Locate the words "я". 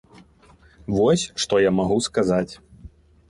1.63-1.71